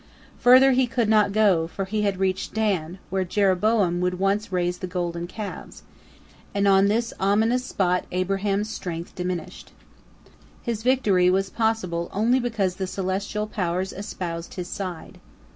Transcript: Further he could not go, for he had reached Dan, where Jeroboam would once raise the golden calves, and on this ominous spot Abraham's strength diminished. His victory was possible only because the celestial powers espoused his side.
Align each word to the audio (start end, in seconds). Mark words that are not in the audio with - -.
Further 0.39 0.71
he 0.71 0.87
could 0.87 1.07
not 1.07 1.31
go, 1.31 1.67
for 1.67 1.85
he 1.85 2.01
had 2.01 2.17
reached 2.17 2.55
Dan, 2.55 2.97
where 3.11 3.23
Jeroboam 3.23 4.01
would 4.01 4.17
once 4.17 4.51
raise 4.51 4.79
the 4.79 4.87
golden 4.87 5.27
calves, 5.27 5.83
and 6.55 6.67
on 6.67 6.87
this 6.87 7.13
ominous 7.19 7.65
spot 7.65 8.05
Abraham's 8.11 8.67
strength 8.71 9.13
diminished. 9.13 9.73
His 10.63 10.81
victory 10.81 11.29
was 11.29 11.51
possible 11.51 12.09
only 12.11 12.39
because 12.39 12.77
the 12.77 12.87
celestial 12.87 13.45
powers 13.45 13.93
espoused 13.93 14.55
his 14.55 14.67
side. 14.67 15.19